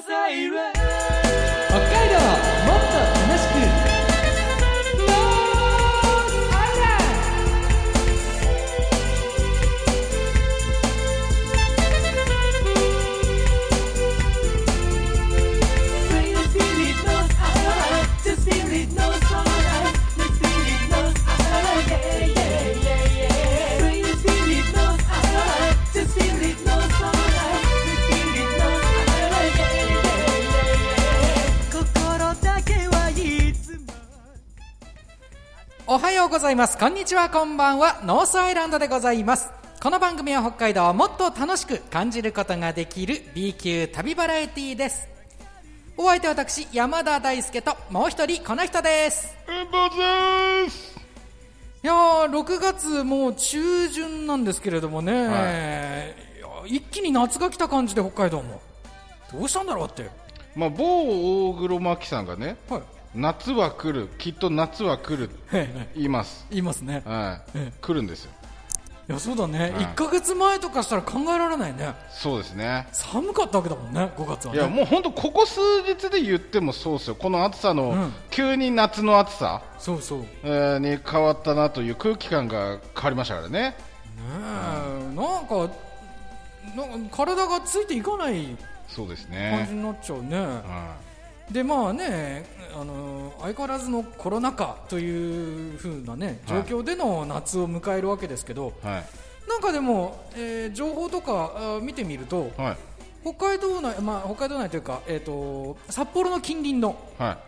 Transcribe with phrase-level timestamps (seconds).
[0.00, 0.93] サ
[35.94, 36.76] おはようございます。
[36.76, 37.30] こんにちは。
[37.30, 38.00] こんばんは。
[38.02, 39.52] ノースアイランドでございます。
[39.80, 45.06] この番組は北海道をもっと楽しく感じることができる B 級旅バラエティーです。
[45.96, 49.36] お相手は私山田大輔ともう一人この人です。
[51.84, 58.60] いやー6月もう中旬なんですけれどもね、いや一気に夏が来た感じで北海道も。
[59.32, 60.10] どうしたんだろうって。
[60.56, 62.82] まあ、某大黒摩季さんがねはい
[63.14, 65.30] 夏は来るきっと夏は来る
[65.94, 67.02] 言います、言いますね。
[67.04, 67.58] はい。
[67.58, 67.72] ええ。
[67.80, 68.32] 来るんですよ。
[69.06, 69.70] いやそうだね、はい。
[69.72, 71.94] 1ヶ月前とかしたら考えられないね。
[72.10, 72.88] そうですね。
[72.92, 77.14] 寒かったわけだもんね5月はいねやもう本当ここ数日で言ってもそうですよ。
[77.14, 78.12] この暑さの、うん。
[78.30, 80.18] 急に夏の暑さ、そうそう。
[80.20, 83.76] ねえーに変わったなという空気感が変わりましたからね。
[84.18, 85.14] え。
[85.14, 85.70] なんか
[86.74, 88.56] なんか体がついていかない
[88.88, 90.96] そうです感ねじ、になっちゃうね、は
[91.50, 92.44] でまあね
[92.74, 99.04] あの相変わらずのコロナ禍という風なね状況での夏を迎えるわけですけど、いはい。
[99.48, 102.76] なんかでも、えー情報とかあ見てみるとはい。
[103.22, 107.38] 北海道内、まあ、北海道内というか、えー、と札幌の近隣のはい。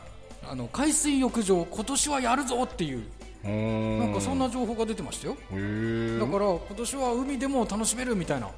[0.49, 3.03] あの海水浴場今年はやるぞっていう
[3.43, 5.35] なんかそんな情報が出てましたよ。
[5.35, 8.49] だから今年は海でも楽しめるみたいな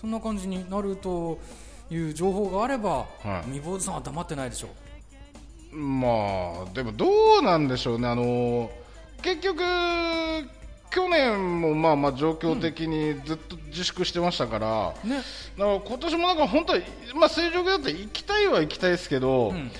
[0.00, 1.38] そんな感じになると
[1.90, 3.50] いう情報があれば、はい。
[3.50, 4.68] 未坊主さんは黙ってないでしょ
[5.72, 7.06] まあでもど
[7.40, 8.70] うなんでしょうね、あの
[9.22, 9.62] 結局、
[10.90, 15.16] 去年もまあまあ状況的にずっと自粛してましたから、うね。
[15.16, 16.80] だから今年もなんか本当は、
[17.14, 19.70] まあ、正常だったら行きたいは行きたいですけど、ん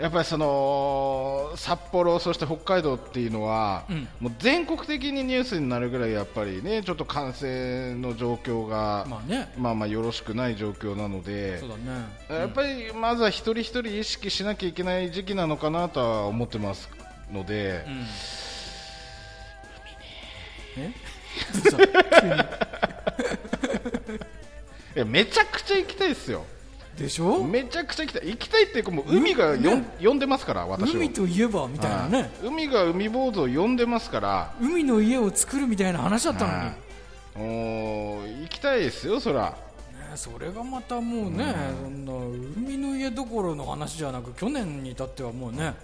[0.00, 4.08] やっぱりその札幌、そして北海道っていうのは、うん。
[4.18, 9.52] もう全国的にニュースになるぐらいやっぱりねちょっと感染の状況が、まあね。
[9.58, 11.68] まあまあよろしくない状況なのでそう。
[11.68, 11.82] だね。
[12.30, 16.88] やっぱりまずは一人一人意識しなきゃいけない時期なのかなとは思ってます
[17.30, 18.06] ので、うん。
[20.82, 20.90] え？
[24.96, 26.44] いやめちゃくちゃ行きたいですよ、
[27.00, 27.42] でしょ？
[27.42, 32.30] めちゃくちゃ行きたい、行きたいっていうか、もう海がよん、呼んでますから、私を海といえばみたいなね、はい。
[32.44, 36.46] 海が海坊主を呼んでますから、海の家を作るみたいな話だった
[37.36, 39.56] のに、う行きたいですよ、そら、
[40.14, 42.12] それがまたもうね、そんな
[42.56, 45.74] 海の家どころの話じゃなく去年に至ってはもうね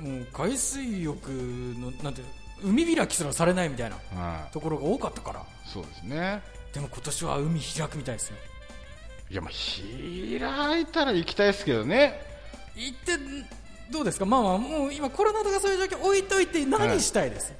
[0.00, 2.22] もう海水浴のなんて
[2.62, 5.40] 海開きすらされないみたいなはところが多かったから。
[5.40, 6.42] い、そうですね、
[6.72, 8.36] でも今年は海開くみたいですよ
[9.30, 12.20] いや、まあ、開いたら行きたいですけどね、
[12.76, 13.12] 行って
[13.90, 14.24] どうですか？
[14.26, 17.52] まあまあもう今コロナとかそういう状況置いといて何したいです、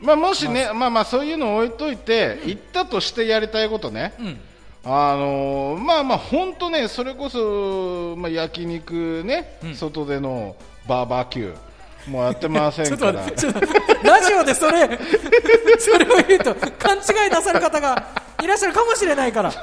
[0.00, 4.14] まあ、もしね、まあまあ、そういうのを置いといて、行ったとしてやりたいことね。
[4.18, 4.40] うん。
[4.84, 9.74] あのーまあまあ本当ねそれこそまあ焼肉ね、うん。
[9.74, 10.56] 外での
[10.88, 13.26] バーバキューもうやってませんから。
[14.02, 14.88] ラジオでそれ、
[15.78, 18.06] それを言うと、勘違いなさる方が
[18.42, 19.50] いらっしゃるかもしれないから。
[19.50, 19.52] い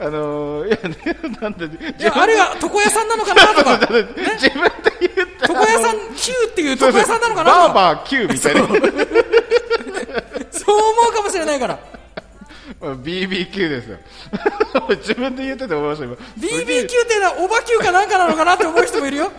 [0.00, 4.12] あのーいやねなんで自や、あるいは床屋さんなのかなとか、自分で
[5.00, 8.60] 言った床屋さん、Q っていう床屋さんなのかなとか、バーバーキューみたいな。
[10.50, 10.76] そう。
[10.76, 11.78] 思うかもしれないから。
[12.80, 13.98] BBQ ですよ。
[14.90, 16.14] 自分で言ってて思いました今。
[16.38, 19.32] BBQ っていうのはオバ Q かなんかなのかなって思う人もいるよ。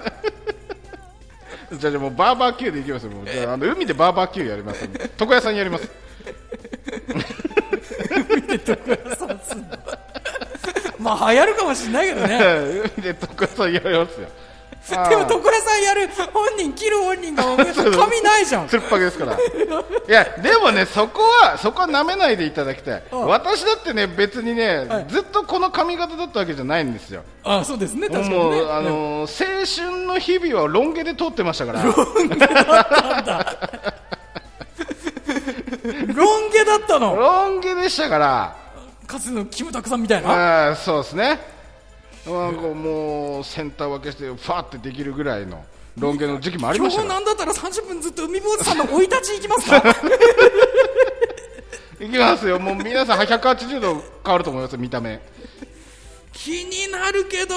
[1.74, 3.12] じゃあじゃあもうバーバーキューでいきますよ。
[3.12, 4.90] もうじゃああの海でバーバーキューやります。
[5.20, 5.90] 床屋さんやります
[8.18, 9.78] 床屋さんすんの。
[11.00, 12.40] まあ流行るかもしれないけどね。
[12.98, 14.28] 海で床屋さんやりますよ
[15.10, 18.68] でも床屋さんやる本人、切る本人が髪 ないじゃん。
[18.68, 19.34] つるっぱげですから。
[19.34, 19.38] い
[20.08, 23.04] や、でもね、そこは、そこは舐めないでいただきたい。
[23.12, 27.24] うん私だってね、別にね、はいずっとこの髪型だったわけじゃないんですよ。
[27.44, 28.62] あそうですね、確かにもう、ね。
[28.72, 31.84] あのー青春の日々はロン毛で通ってましたから。
[31.84, 33.94] ロン毛だった
[35.94, 37.16] の？
[37.16, 38.56] ロン毛でしたから。
[39.06, 40.70] かつてのキムタクさんみたいな？
[40.70, 41.40] あーそうですね。
[42.26, 45.64] なんかもう、センター分けして、ファーってできるぐらいの
[45.98, 47.14] ロン毛の時期もありま今したから。
[47.20, 49.96] 日なんだったら30分ずっと海坊主さんの生い立ち行きますか？
[52.06, 52.60] いきますよ。
[52.60, 55.20] もう皆さん180度変わると思いますよ、見た目。
[56.34, 57.56] 気になるけど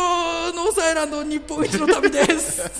[0.52, 2.72] ノースアイランド日本一の旅です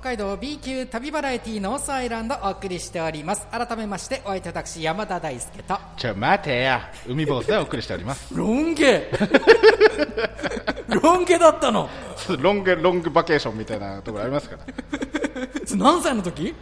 [0.00, 3.48] 北海道 B 級旅バラエティノースアイランドお送りしております。
[3.48, 5.76] 改めましてお相手私山田大輔と。
[5.96, 6.92] ちょ待てや。
[7.08, 8.32] 海坊主でお送りしております。
[8.32, 9.10] ロン毛。
[11.02, 11.90] ロン毛だったの。
[12.38, 14.62] ロングロングバケーションみたいなところありますから。
[15.76, 16.54] 何歳の時？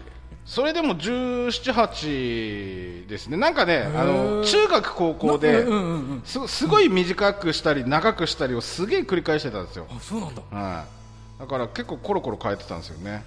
[0.47, 3.37] それでも1718ですね。
[3.37, 5.85] なんかねあの中学高校でうんうんう
[6.15, 6.23] ん。
[6.25, 10.41] すすごい短くしたり長くしたりをすげえ繰り返してたんですよ、あそうなんだ。
[10.51, 10.87] はい、
[11.39, 13.25] だから結構コロコロ変えてたんですよね。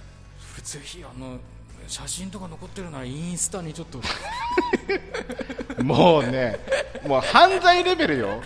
[0.62, 1.38] ぜひあの
[1.86, 4.00] 写真とか残ってるならインスタにちょっと。
[5.82, 6.58] もうね
[7.06, 8.42] もう犯罪レベルよ。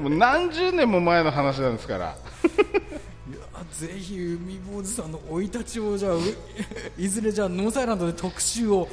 [0.00, 2.16] もう何十年も前の話なんですから。
[2.16, 2.16] あ
[3.80, 6.20] ぜひ海坊主さんの生い立ちをじゃあう
[6.96, 8.88] いずれじゃあノースアイランドで特集を。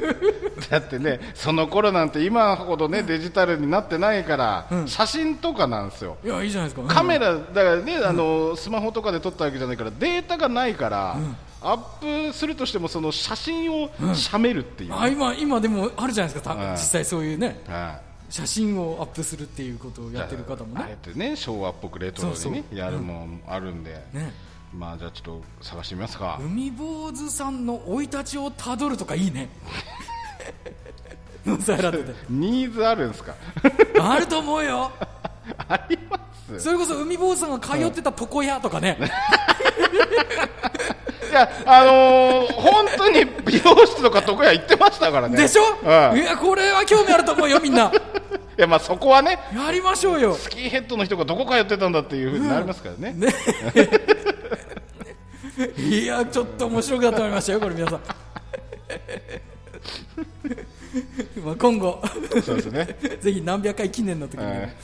[0.68, 6.18] だってねその頃なんて今ほどねデジタルになってないから、写真とかなんですよ。
[6.22, 6.94] いやいいじゃないですか。
[6.94, 11.16] カメラだからね、あのスマホとかで撮ったわけじゃないからデータがないから、
[11.62, 16.72] アップするとしてもその写真を写メるっていう、あ今今でもあるじゃないですかたうん。
[16.72, 17.62] 実際そういうね。
[17.66, 24.32] はい写真をアップするっていうことをやってる方もあねえてね昭和っぽくレトロにねやるもんあるんで、ね。
[24.72, 29.48] まあじゃあちょっと探してみますか、海坊主さんの生い立ちをたどるとかいいね。
[31.44, 33.34] ノースアイランドでニーズあるんですか？
[34.00, 34.92] あると思うよ。
[35.68, 36.60] あります。
[36.60, 38.96] それこそ海坊主さんが通ってた床屋とかね、
[41.30, 45.36] いやあのー本当に美容室とか床屋行ってましたからね。
[45.36, 46.18] でしょ、うん。
[46.18, 47.86] いやこれは興味あると思うよみんな。
[47.86, 47.92] い
[48.60, 50.34] やまあそこはねやりましょうよ。
[50.34, 53.28] スキンヘッドの人がどこ通ってたんだっていうふうになりますからね,、ね。
[55.76, 58.00] いやちょっと面白くなってまいりましたよこれ皆さん。
[61.44, 62.02] まあ今後。
[62.44, 62.96] そうですね。
[63.20, 64.74] ぜひ何百回記念の時に、はい。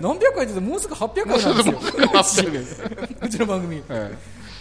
[0.00, 1.74] 何百回ってもうすぐ800回なんですよ。
[1.74, 4.10] もうすぐ800回うちの番組、ね、はい。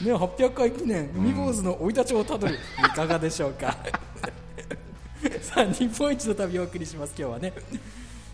[0.01, 1.09] 800回記念。
[1.15, 2.55] 海坊主の生い立ちをたどる。
[2.55, 2.57] い
[2.95, 3.75] かがでしょうか。
[5.41, 7.53] さあ日本一の旅をお送りします今日はね、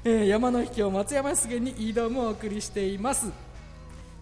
[0.04, 3.32] えー山の秘境松山湿原に挑むをお送りしています。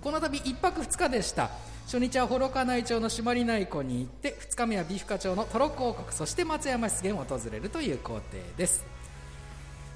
[0.01, 1.49] この度1泊2日でした。
[1.85, 8.23] 初日は幌加内町の朱鞠内湖に行って2日目は美深町のトロッコ王国そして松山湿原を訪れるという工程
[8.57, 8.85] です。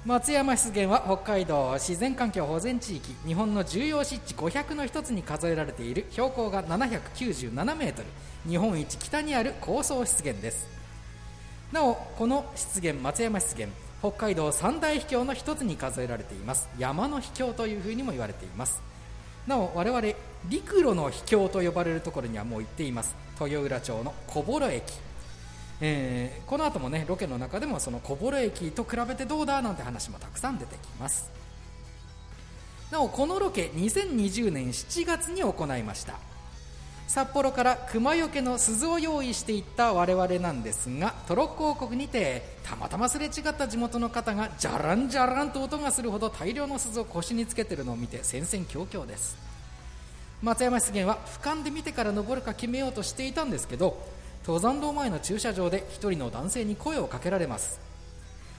[0.06, 8.08] 松山湿原は北海道自然環境保全地域日本の重要湿地500の一つに数えられている標高が797メートル
[8.50, 10.66] 日本一北にある高層湿原です。
[11.72, 13.68] なおこの湿原松山湿原
[14.04, 16.68] 北海道三大秘境の一つに数えられています。
[16.78, 18.82] 山の秘境というふうにも言われています。
[19.46, 20.02] なお我々
[20.50, 23.16] 陸路の秘境と呼ばれるところにはもう行っています。
[23.40, 24.92] 豊浦町の小幌駅。
[25.80, 31.30] えーこの後もねロケの中でもその小幌駅と比べてどうだなんて話もたくさん出てきます。
[32.90, 36.18] なおこのロケ2020年7月に行いました。
[37.06, 49.36] 札幌から熊よけの鈴を用意していった我々なんですがトロッコ王国にてたまたますれ違った地元の方がじゃらんじゃらんと音がするほど大量の鈴を腰につけてるのを見て戦々恐々です。
[50.42, 53.96] 松山湿原は俯瞰で見てから登るか決めようとしていたんですけど
[54.44, 57.80] 登山道前の駐車場で一人の男性に声をかけられます。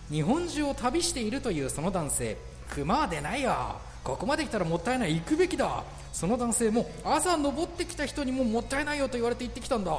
[0.10, 2.38] 日本中を旅しているというその男性
[2.70, 3.80] 熊は出ないよ。
[4.06, 5.16] ここまで来たらもったいない。
[5.16, 5.84] 行くべきだ。
[6.14, 9.92] その男性も朝登ってきた人にももったいないよと言われて行ってきたんだ。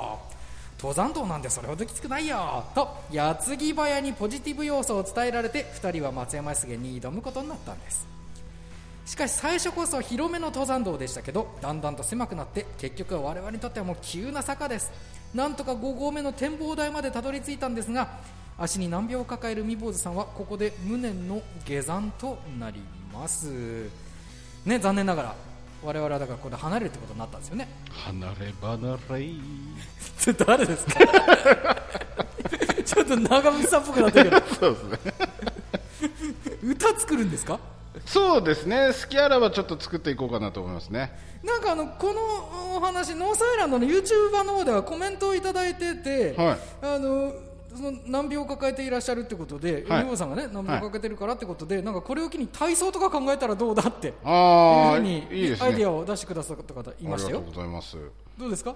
[0.79, 8.07] 登山道なんてそれほどきつくないよと矢継ぎ早にポジティブ要素を伝えられて2人は松山湿原に挑むことになったんです。
[9.07, 14.93] しかし最初こそ広めの登山道でしたけどだんだんと狭くなって結局は我々にとってはもう急な坂です。
[15.35, 18.09] なんとか5合目の展望台までたどり着いたんですが
[18.59, 22.81] 足に難病を抱える未坊主さんはここで無念の下山となり
[23.13, 23.89] ます。
[24.65, 25.35] ね残念ながら
[25.85, 27.69] 我々はだからここで離れるってことになったんですよね。
[27.93, 29.31] 離れ離れ。
[30.19, 30.93] それ誰ですか？
[32.85, 35.15] ちょっと長渕さんっぽくなってるけどそうですね。
[36.65, 37.61] 歌作るんですか？
[38.07, 38.89] そうですね。
[39.03, 41.13] 好きあらばちょっと作っていこうかなと思いますね。
[41.45, 46.59] なんかあのこのお話ノースアイランドの YouTuber の方ではコメントをいただいてて、はい。
[46.83, 47.33] あの
[47.77, 50.03] その難病を抱えていらっしゃるってことで、はい。
[50.03, 55.57] 海坊さんがね難病を抱えてるからってことで、なんかこれを機に体操とか考えたらどうだっていうああふうにいいね。
[55.61, 57.39] アイディアを出してくださった方いましたよ。
[57.39, 57.97] ありがとうございます。
[58.39, 58.75] どうですか？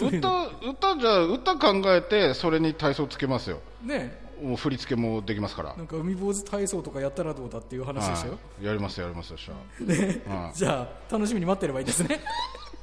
[0.00, 3.58] 歌歌じゃあ歌考えてそれに体操つけますよ。
[3.84, 4.30] ね。
[4.40, 5.74] もう振り付けもできますから。
[5.76, 10.54] なんか海坊主体操とかやったらどうだっていう話でしたよ、はい、やりますやりますよゃはい。
[10.54, 12.20] じゃあ楽しみに待ってればいいですね。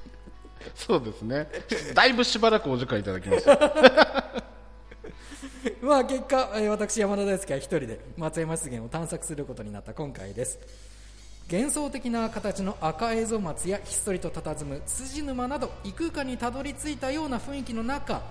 [0.76, 1.50] そうですね。
[1.96, 3.48] だいぶしばらくお時間いただきます
[5.82, 10.60] まあ結果、え私山田大輔は一人で松山湿原を探索することになった今回です。
[11.50, 18.22] 幻想的な形の赤エゾ松やひっそりと佇む辻沼など異空間にたどり着いたような雰囲気の中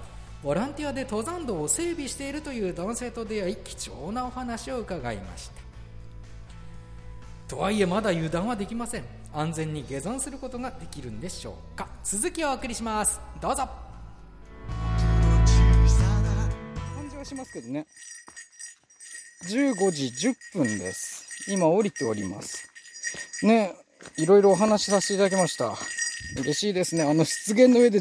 [0.43, 5.55] ボランティアで登山道を整備しているという男性と出会い貴重なお話を伺いました。
[7.49, 9.05] とはいえまだ油断はできません。
[9.33, 11.89] 安全に下山することができるんでしょうか。
[12.05, 13.19] 続きをお送りします。
[13.41, 13.86] どうぞ。
[17.27, 17.87] しますけどね。
[19.45, 21.51] 15時10分です。
[21.51, 22.69] 今降りております。
[23.43, 23.75] ね、
[24.17, 25.77] いろいろお話しさせていただきました。
[26.39, 27.03] 嬉しいですね。
[27.03, 28.01] あの湿原の上で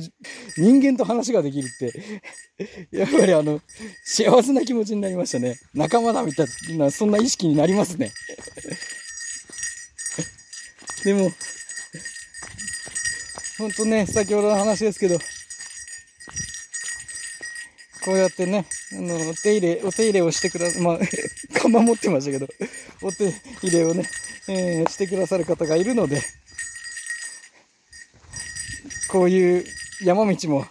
[0.57, 1.93] 人間と話ができるって、
[2.97, 3.61] やっぱりあの、
[4.03, 5.59] 幸せな気持ちになりましたね。
[5.73, 8.13] 仲間だみたいな、そんな意識になりますね。
[11.03, 11.31] でも、
[13.57, 15.19] ほんとね、先ほどの話ですけど、
[18.05, 20.99] こうやってね、あの、お手入れ、お手入れをしてくだ、 まあ、
[21.59, 22.47] 看板持ってましたけど、
[23.01, 23.33] お手
[23.63, 24.07] 入れをね、
[24.47, 26.21] えーしてくださる方がいるので、
[29.07, 29.65] こういう
[30.03, 30.67] 山道も、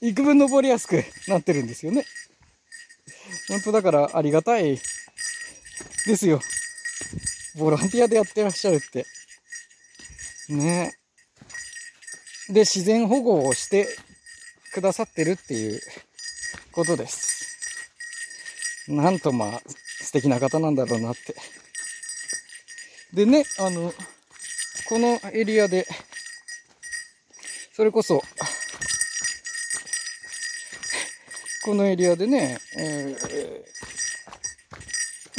[0.00, 2.06] 幾分登りやすくなってるんですよね。
[3.48, 4.80] 本当だからありがたい
[6.06, 6.40] ですよ。
[7.56, 9.04] ボランティアでやってらっしゃるって。
[10.48, 10.96] ね
[12.48, 13.86] で、自然保護をして
[14.72, 15.80] くださってるっていう
[16.76, 17.56] ことです。
[18.86, 19.62] なんとまあ、
[20.02, 21.34] 素敵な方なんだろうなって。
[23.14, 23.94] でね、あの、
[24.86, 25.86] このエリアで、
[27.74, 28.22] それこそ、
[31.64, 33.76] このエリアでね、えー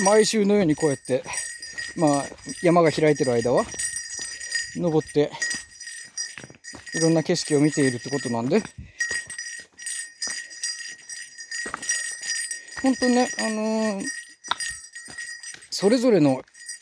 [0.03, 1.23] 毎週のようにこうやって、
[1.95, 2.25] まあ、
[2.61, 3.65] 山が開いてる間は、
[4.75, 5.31] 登って、
[6.93, 8.61] いろんな景色を見ているってことなんで、
[12.87, 14.05] 本当ね、あのー
[15.71, 16.41] それぞれの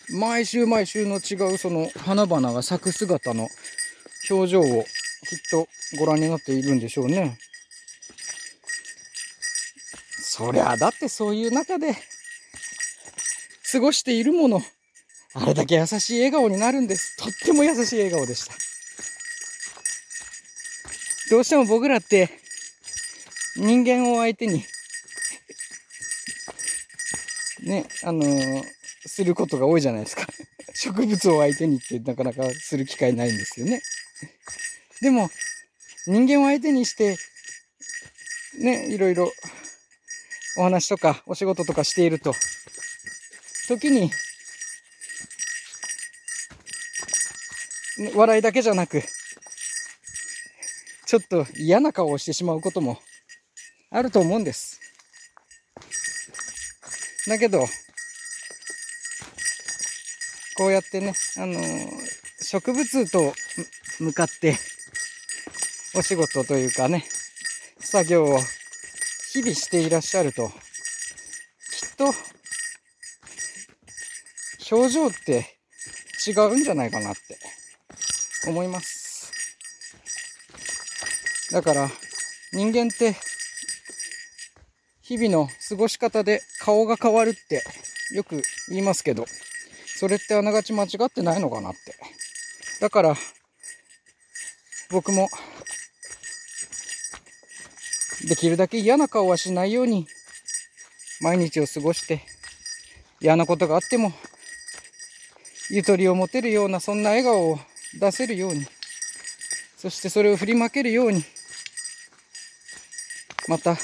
[0.10, 3.50] 毎週毎週の違うその花々が咲く姿の
[4.30, 4.64] 表情を
[5.28, 7.40] きっとご覧になっているんでしょうね。
[10.20, 11.96] そりゃ、だってそういう中で
[13.72, 14.62] 過ごしているもの、
[15.34, 17.18] あれだけ優しい笑顔になるんです。
[17.18, 18.54] とっても優しい笑顔でした。
[21.32, 22.30] どうしても僕らって
[23.58, 24.64] 人間を相手に
[27.76, 28.64] ね、あのー
[29.08, 30.26] することが多いじゃないですか。
[30.74, 33.82] 植物を相手にってなかなかする機会ないんですよね。
[35.02, 35.30] でも、
[36.08, 37.18] 人間を相手にして、
[38.58, 39.32] ね、いろいろ
[40.58, 42.34] お話とかお仕事とかしていると、
[43.68, 44.12] 時に、
[48.14, 49.04] 笑いだけじゃなく、
[51.06, 53.00] ちょっと嫌な顔をしてしまうことも
[53.92, 54.85] あると思うんです。
[57.28, 57.68] だけど、
[60.56, 61.60] こうやってね、あの
[62.42, 63.34] 植物と
[64.00, 64.58] 向かって、
[65.96, 67.06] お仕事というかね、
[67.80, 68.40] 作業を
[69.32, 72.14] 日々していらっしゃると、きっと、
[74.72, 75.58] 表情って
[76.28, 77.38] 違うんじゃないかなって
[78.48, 79.32] 思います。
[81.52, 81.90] だから、
[82.54, 83.16] 人間って、
[85.08, 87.64] 日々の過ごし方で顔が変わるって
[88.12, 89.28] よく言いますけど、
[89.86, 91.80] それってあながち間違ってないのかなって。
[92.82, 93.16] だから、
[94.90, 95.30] 僕も、
[98.28, 100.08] できるだけ嫌な顔はしないように、
[101.22, 102.24] 毎日を過ごして、
[103.22, 104.12] 嫌なことがあっても、
[105.70, 107.60] ゆとりを持てるような、そんな笑顔を
[108.00, 108.66] 出せるように、
[109.78, 111.24] そしてそれを振りまけるように、
[113.48, 113.78] また、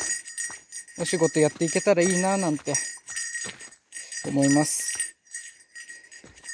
[1.02, 2.74] お仕事やっていけたらいいな、なんて、
[4.28, 5.16] 思います。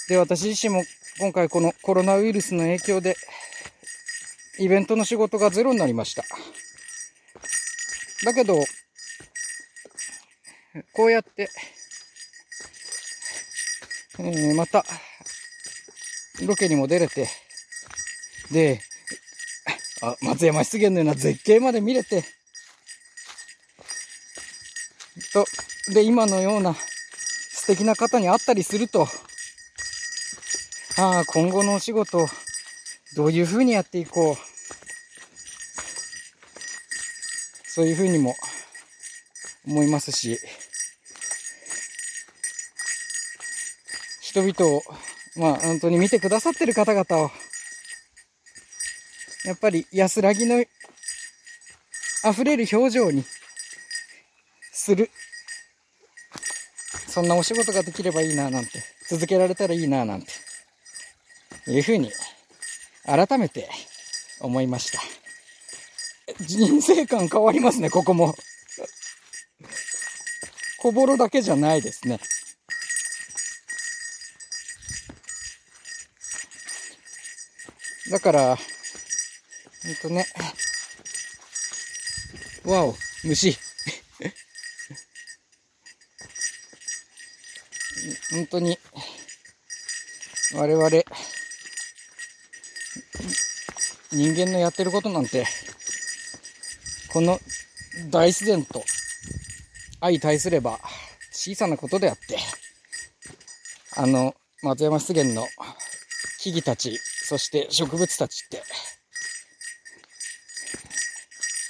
[0.08, 0.84] で、私自身も
[1.20, 3.18] 今回このコロナウイルスの影響で、
[4.58, 6.24] イベントの仕事がゼロになりました。
[8.24, 8.63] だけど、
[10.94, 11.50] こうやって、
[14.20, 14.86] えーまた、
[16.46, 17.27] ロケにも出れて、
[18.50, 18.80] で、
[20.01, 22.37] あ松山湿原のような絶景まで見れて、
[25.38, 25.46] と、
[25.94, 29.08] で、今のような素敵な方に会ったりすると、
[30.98, 32.27] ああ、今後のお仕事、
[33.15, 34.36] どういうふうにやっていこう。
[37.70, 38.36] そういうふうにも
[39.67, 40.39] 思いますし、
[44.22, 44.82] 人々を、
[45.36, 47.32] まあ本当に見てくださってる方々を、
[49.46, 50.65] やっぱり安らぎの
[52.27, 53.24] 溢れる表情に
[54.72, 55.12] する
[57.17, 60.27] そんなお仕事ができればいいななんて、続けられたらいいななんて、
[61.65, 62.12] いうふうに
[63.07, 63.67] 改めて
[64.39, 65.00] 思いました。
[66.41, 68.36] 人生観変わりますね、ここも。
[70.77, 72.19] 小ボロだけじゃないですね。
[78.12, 78.62] だから、ほ
[79.91, 80.27] んとね。
[82.63, 83.57] わお、虫。
[88.38, 88.77] 本当に、
[90.53, 90.89] 我々、
[94.12, 95.44] 人間のやってることなんて、
[97.12, 97.39] この
[98.12, 98.84] 大自然と。
[100.00, 100.79] 相対すれば
[101.32, 102.38] 小さなことであって、
[103.96, 105.48] あの、松山湿原の。
[106.39, 108.62] 木々たち、そして植物たちって、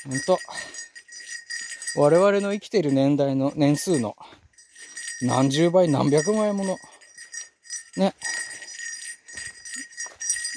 [0.06, 0.38] ほんと、
[1.96, 4.18] 我々の生きている年代の年数の。
[5.22, 6.78] 何十倍何百倍もの、
[7.96, 8.14] ね、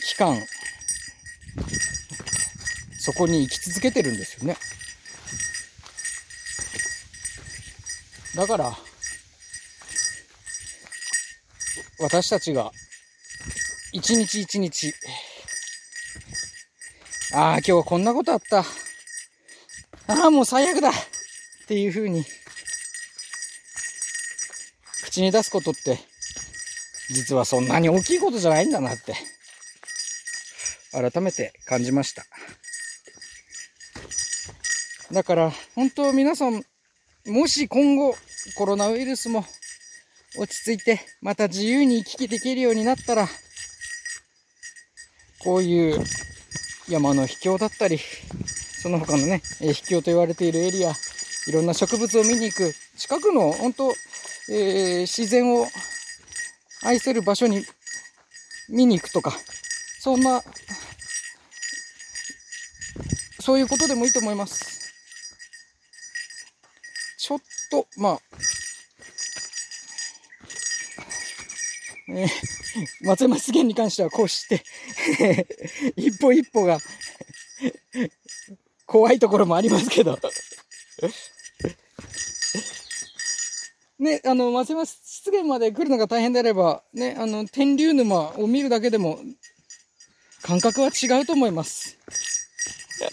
[0.02, 0.36] 期間、
[2.98, 4.56] そこに生き続けてるんですよね。
[8.36, 8.76] だから、
[11.98, 12.70] 私たちが、
[13.92, 14.94] 一日一日、
[17.32, 18.58] ああ、今日はこんなことあった。
[20.06, 20.92] ああ、もう最悪だっ
[21.66, 22.26] ていう風に、
[25.10, 25.98] 口に出すことって、
[27.08, 29.14] 実はそんなに大きいことじゃないんだなって、
[30.92, 32.24] 改めて感じました。
[35.12, 36.62] だから、本当皆さん、
[37.26, 38.14] もし今後、
[38.54, 39.44] コロナウイルスも
[40.38, 43.26] 落ち着いて、また自由に行き来できるようになったら、
[45.40, 46.04] こういう
[46.88, 47.98] 山の秘境だったり、
[48.80, 50.92] その他のね、秘境と言われているエリア、
[51.48, 53.92] いろんな植物を見に行く、近くの本当、
[54.52, 55.66] えー自然を
[56.82, 57.64] 愛せる場所に
[58.68, 59.32] 見に行くとか、
[60.00, 60.42] そんな、
[63.38, 64.92] そういうことでもいいと思います。
[67.18, 68.20] ちょっと、まあ、
[72.08, 72.28] えー
[73.02, 74.64] 松山湿原に関してはこうして、
[75.96, 76.78] 一歩一歩が
[78.86, 80.18] 怖いところもありますけど。
[84.00, 89.20] ね、あの、松山湿原まで来るのが大変であれば、ね、あの、天竜沼を見るだけでも、
[90.42, 91.98] 感覚は違うと思います。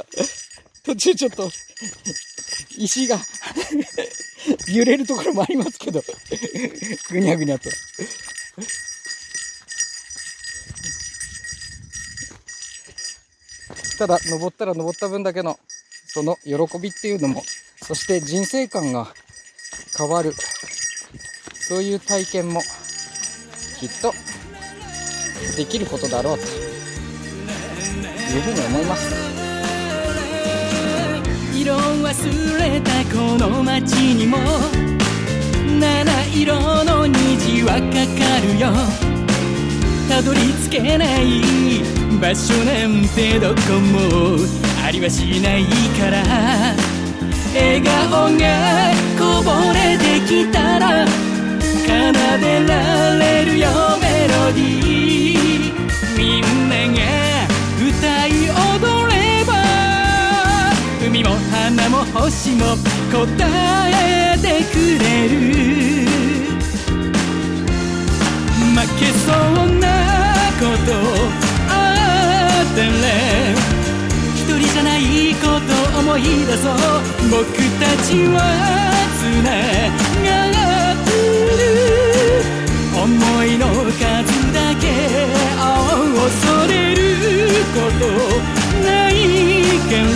[0.84, 1.52] 途中ちょっと、
[2.78, 3.20] 石が
[4.72, 6.02] 揺れるところもありますけど、
[7.10, 7.70] ぐにゃぐにゃと。
[13.98, 15.60] ただ、登ったら登った分だけの、
[16.08, 17.44] その喜びっていうのも、
[17.86, 19.14] そして人生観が
[19.98, 20.34] 変わる、
[21.68, 22.62] そういう体験も、
[23.78, 24.14] きっと、
[25.58, 26.48] できることだろうと、い
[28.40, 29.14] うふうに思います。
[31.54, 34.38] 色忘れたこの街にも
[35.78, 38.72] 七色の虹はかかるよ
[40.08, 41.42] たどり着けない
[42.22, 44.38] 場所なんてどこも
[44.86, 45.66] ありはしない
[46.00, 46.24] から
[47.54, 51.27] 笑顔がこぼれてきたら
[51.88, 51.94] 奏
[52.40, 53.70] でられるよ
[54.02, 55.74] メロディー
[56.18, 57.00] みんなが
[57.80, 59.50] 歌い踊れば
[61.06, 62.76] 海も花も星も
[63.10, 63.18] 答
[63.90, 65.36] えてくれる。
[68.76, 69.34] 負けそう
[69.80, 69.84] な
[70.60, 70.90] こと
[71.70, 71.72] あ
[72.64, 72.86] ったら
[74.36, 75.00] 一人じゃない
[75.36, 76.74] こと思い出そう。
[77.32, 77.42] 僕
[77.80, 78.36] たちは
[79.18, 79.20] つ
[83.08, 84.84] 思いの数だけ
[86.14, 87.00] 恐れる
[87.74, 88.06] こと
[88.86, 89.14] ない
[89.90, 90.08] けれ。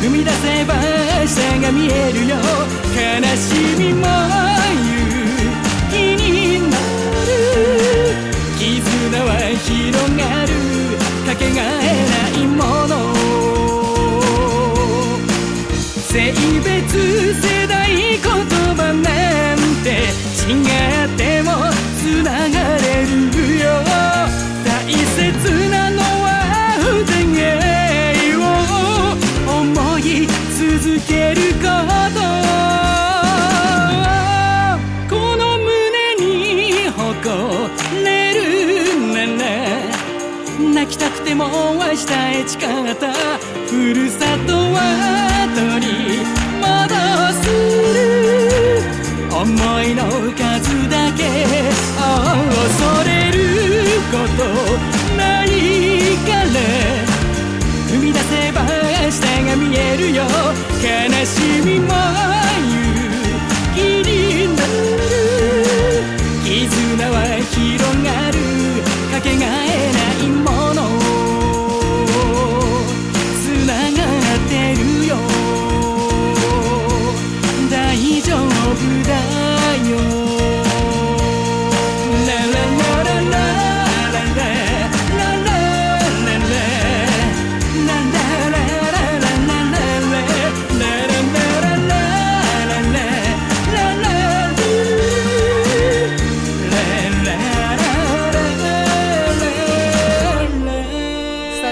[0.00, 0.74] 踏み出せば
[1.26, 2.36] 下が見えるよ。
[2.94, 4.37] 悲しみも
[42.48, 43.12] ち方
[43.66, 45.77] ふるさとは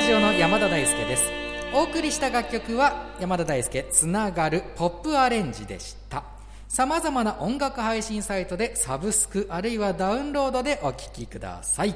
[0.06, 1.32] ジオの山田大輔です。
[1.74, 6.22] お送りした楽曲は山田大輔つながるポップアレンジでした。
[6.68, 11.94] さまざまな音楽配信サイトでサブスクあるいはダウンロードでお聴きください。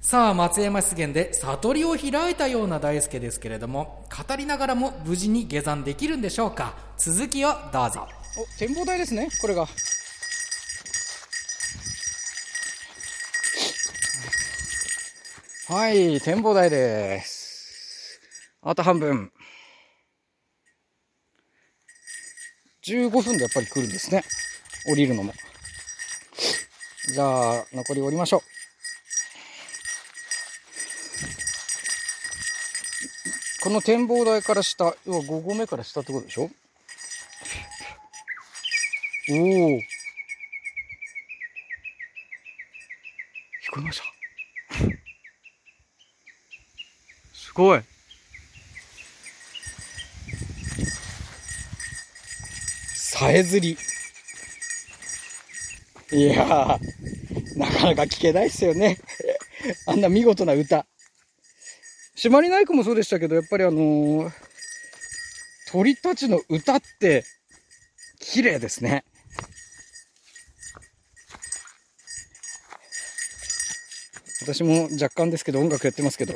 [0.00, 6.74] さあ松山湿原で悟りを開いたような大輔ですけれども語りながらも無事に下山できるんでしょうか。
[6.96, 8.06] 続きをどうぞ。
[8.38, 9.66] お展望台ですねこれが。
[15.72, 18.20] はい展望台です。
[18.60, 19.30] あと半分。
[22.84, 24.24] 15分でやっぱり来るんですね。
[24.88, 25.32] 降りるのも。
[27.14, 28.40] じゃあ残り降りましょう。
[33.62, 36.50] この展望台から下要は5合目から下ってことでしょ？
[39.30, 39.78] おお。
[39.78, 39.82] 聞
[43.70, 44.04] こえました。
[47.32, 47.82] すごい。
[52.94, 53.76] さえずり。
[56.12, 56.80] いや、
[57.56, 58.98] なかなか聞けないっすよね。
[59.86, 60.86] あんな見事な歌。
[62.16, 64.32] 締まりない子もそうでしたけど、やっぱりあのー
[65.70, 67.24] 鳥たちの歌って、
[68.18, 69.04] 綺麗ですね。
[74.42, 76.34] 私も若干ですけど音楽やってますけど。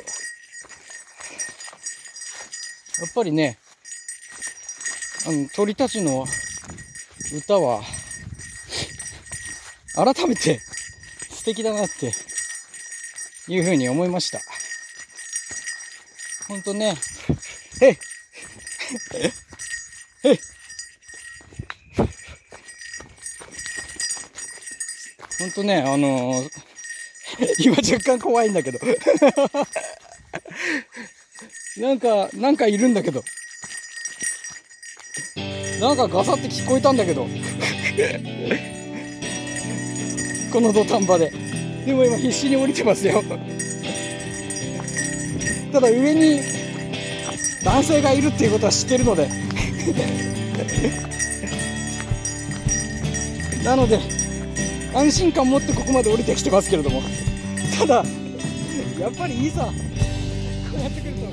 [2.99, 3.57] やっぱりね、
[5.27, 6.25] あの、鳥たちの
[7.33, 7.81] 歌は、
[9.95, 10.59] 改めて
[11.29, 12.13] 素敵だなって
[13.47, 14.39] いうふうに思いました。
[16.47, 16.95] ほんとね、
[17.81, 17.97] へい
[20.23, 20.39] へい
[25.39, 26.65] ほんとね、あのー
[27.59, 28.79] 今若干怖いんだけど。
[31.77, 33.23] なんか、なんかいるんだけど。
[35.79, 37.27] なんかガサって聞こえたんだけど。
[40.51, 41.31] この土壇場で。
[41.85, 43.23] でも今必死に降りてますよ。
[45.71, 46.39] ただ上に
[47.63, 49.27] 男性がいるっていうことは知ってるので。
[53.63, 53.99] なので、
[54.93, 57.01] 安心感持ってここまで降りてきてますけれども。
[57.77, 58.05] ただ、
[58.99, 59.94] やっぱりいざ、こう
[60.81, 61.25] やってくると。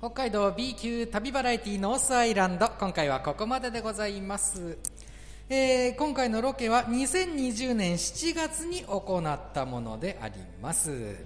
[0.00, 4.78] 北海道 B 級旅バラエティノースアイランド今回はここまででございます、
[5.48, 11.16] えー今回のロケは2020年7月に行ったものであります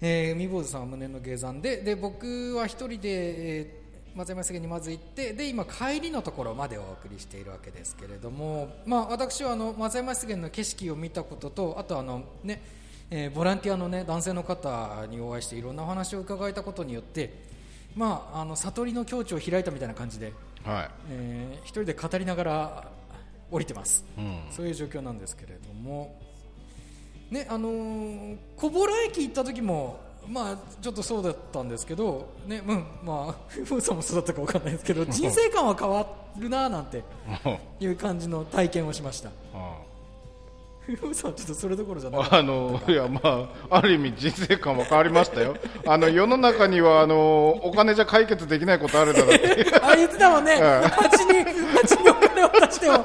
[0.00, 3.75] えー海坊主さんは胸の下山でで僕は一人で、えー
[4.16, 12.62] 松山杉にまず行ってで今帰りのところまでお送りしているわけですけれども、まあ、私はあの松山杉の景色を見たこととあとあのね
[13.10, 17.30] えーボランティアの、ね、男性の方にお会いしていろんなお話を伺えたことによって、
[17.94, 20.32] まあ、あの悟りの境地を開いたみたいな感じで、
[20.64, 22.88] はえー一人で語りながら
[23.50, 24.20] 降りてます、い。
[24.20, 24.38] うん。
[24.50, 26.18] そういう状況なんですけれども、
[27.30, 33.34] ねあのー小幌駅行った時も、まあ、ちょっとそうだったんですけど、ねうんまあ、
[33.64, 36.06] ふうさんもそうだったかわかんないですけど人生観は変わ
[36.38, 37.02] るななんて
[37.80, 39.30] いう感じの体験をしました。
[40.94, 43.20] ふうさんはちょっとそれどころじゃなかったあのいやま
[43.68, 45.56] あある意味人生観は変わりましたよ。
[45.84, 49.66] あの世の中にはあのお金じゃ解決できないことあるだろうって。
[49.82, 53.04] あ言ってたもんね、蜂に蜂にお金を出しても。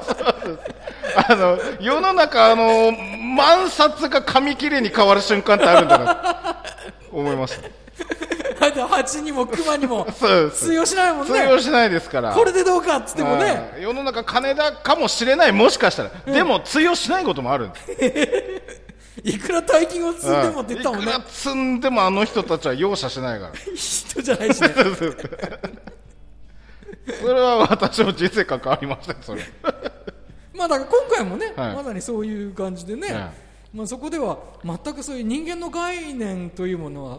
[1.28, 2.92] あの世の中あの
[3.36, 6.14] 万札が紙切れに変わる瞬間ってあるんだな。
[6.14, 6.51] と
[7.12, 7.82] 思いました。
[8.74, 10.06] だ蜂にも熊にも
[10.54, 11.32] 通用しないもんね。
[11.32, 12.32] 通用しないですから。
[12.32, 13.44] これでどうかっつってもね。
[13.44, 19.22] はい世の中金だかもしれないもしかしたら、でも通用しないこともあるんです。
[19.28, 21.04] いくら大金を積んでもって言ったもんね。
[21.04, 23.52] いくら積んでもあの人たちは容赦しないから。
[23.74, 24.68] 人じゃないしね。
[27.20, 29.42] それは私も人生関わりましたよそれ。
[30.54, 31.74] まあだから今回もね、はい。
[31.74, 33.32] まさにそういう感じでね、は
[33.72, 37.18] まあ、そこでは全くそういう人間の概念というものは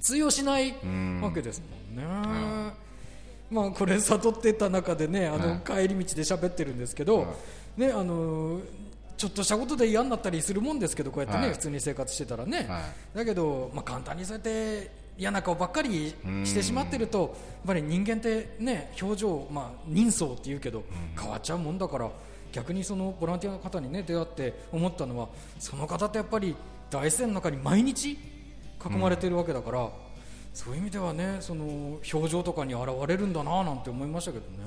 [0.00, 0.74] 通用しない
[1.20, 1.62] わけです
[1.94, 2.72] もんね。
[3.50, 7.26] まあこれ悟ってた中でねあの帰り道で喋ってるんですけど、
[7.76, 8.60] ねあの
[9.18, 11.52] ちょっとしたことで嫌になったりするもんですけどこうやってね、はい。
[11.52, 12.80] 普通に生活してたらね、は
[13.14, 16.12] だけど、まあ、簡単にそうやって嫌な顔ばっかり
[16.44, 17.30] してしまってるとやっ
[17.66, 20.82] ぱり人間ってね表情、まあ、人相っていうけど
[21.16, 22.10] 変わっちゃうもんだから
[22.52, 26.54] 逆にそのボランティアの方にね出会って思ったのはその方ってやっぱり
[26.90, 28.18] 大自然の中に毎日囲
[28.98, 29.88] まれてるわけだから、
[30.52, 34.58] そういう意味ではねその表情とかに現れるんだななんて思いましたけどね。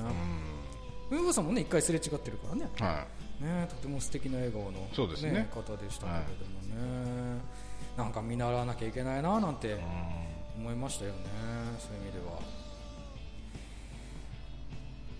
[1.12, 2.70] 上郷さんもね一回すれ違ってるからね。
[2.80, 3.06] は
[3.40, 5.48] ねとても素敵な笑顔の、そうですね。
[5.54, 6.84] 方でしたけれども
[7.36, 7.42] ね、
[7.98, 9.78] なんか見習わなきゃいけないななんて
[10.58, 11.18] 思いましたよね
[11.80, 12.40] そういう意味では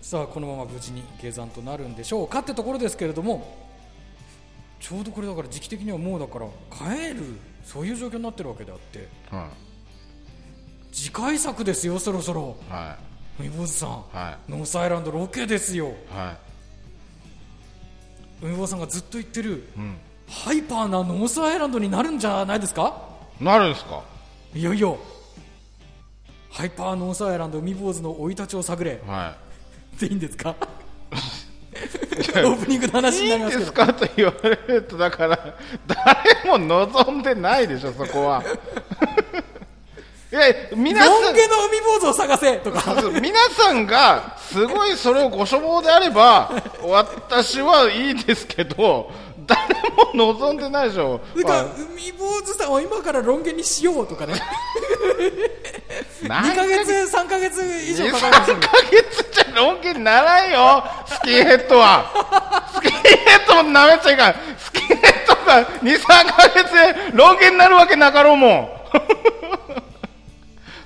[0.06, 3.56] さあこのまま無事に下山となるんでしょうかってところですけれども
[4.78, 7.24] ちょうどこれだから時期的にはもうだから帰る
[7.64, 9.02] そういう状況になってるわけであってい。
[9.34, 9.48] は
[10.92, 12.56] 次回作ですよそろそろ。
[12.68, 12.96] いは
[13.40, 13.92] 海坊主さん、い。
[14.12, 15.88] はノースアイランドロケですよ。
[15.88, 16.36] いは
[18.40, 19.96] 海坊主さんがずっと言ってるいうん。
[20.28, 23.08] ハイパーなノースアイランドになるんじゃないですか？
[23.40, 24.04] なるんですか？
[24.54, 24.98] いよいよ
[26.48, 29.00] ハイパーノースアイランド海坊主の生い立ちを探れ。
[29.04, 29.44] は
[29.98, 30.54] でいいんですか？
[30.58, 33.86] オープニングの話いいいんになりますけど。
[33.86, 33.94] ですか？
[33.94, 35.38] と言われるとだから
[35.86, 38.42] 誰も望んでないでしょそこは。
[40.32, 40.40] いや
[40.76, 41.38] 皆さんの海
[41.80, 42.82] 坊主を探せとか。
[43.20, 49.12] 皆さんがすごいそれをご所望であれば私はいいですけど
[49.46, 49.62] 誰
[50.14, 54.34] も望んでないでしょ、それからま海坊主さんを今からロン毛にしようとかね。
[56.28, 58.56] あ、2ヶ月3ヶ月以上かかりますよ
[59.56, 60.84] 3ヶ月じゃロン毛にならんよ。
[61.06, 62.04] スキンヘッドは。
[62.74, 64.34] スキンヘッドもなめちゃいかん。
[64.58, 65.98] スキンヘッドが23
[66.36, 68.68] ヶ月でロン毛になるわけなかろうもん。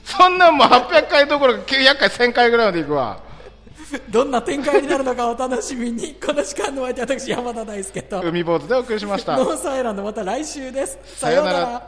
[0.04, 3.18] そんなんもう800回どころか900回1000回ぐらいまでいくわ。
[4.09, 6.14] どんな展開になるのかお楽しみに。
[6.14, 11.83] この時間の相手私山田大輔と海坊主でお送りしましたノースアイランドまた来週ですさようなら